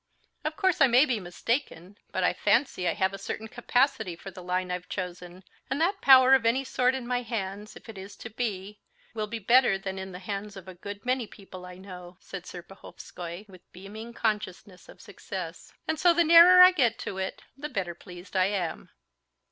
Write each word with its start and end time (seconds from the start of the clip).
Of 0.43 0.55
course 0.55 0.81
I 0.81 0.87
may 0.87 1.05
be 1.05 1.19
mistaken, 1.19 1.95
but 2.11 2.23
I 2.23 2.33
fancy 2.33 2.87
I 2.87 2.95
have 2.95 3.13
a 3.13 3.19
certain 3.19 3.47
capacity 3.47 4.15
for 4.15 4.31
the 4.31 4.41
line 4.41 4.71
I've 4.71 4.89
chosen, 4.89 5.43
and 5.69 5.79
that 5.79 6.01
power 6.01 6.33
of 6.33 6.43
any 6.43 6.63
sort 6.63 6.95
in 6.95 7.05
my 7.05 7.21
hands, 7.21 7.75
if 7.75 7.87
it 7.87 7.99
is 7.99 8.15
to 8.15 8.31
be, 8.31 8.79
will 9.13 9.27
be 9.27 9.37
better 9.37 9.77
than 9.77 9.99
in 9.99 10.11
the 10.11 10.17
hands 10.17 10.57
of 10.57 10.67
a 10.67 10.73
good 10.73 11.05
many 11.05 11.27
people 11.27 11.67
I 11.67 11.75
know," 11.75 12.17
said 12.19 12.45
Serpuhovskoy, 12.45 13.47
with 13.47 13.71
beaming 13.71 14.11
consciousness 14.13 14.89
of 14.89 15.01
success; 15.01 15.71
"and 15.87 15.99
so 15.99 16.15
the 16.15 16.23
nearer 16.23 16.63
I 16.63 16.71
get 16.71 16.97
to 17.01 17.19
it, 17.19 17.43
the 17.55 17.69
better 17.69 17.93
pleased 17.93 18.35
I 18.35 18.45
am." 18.47 18.89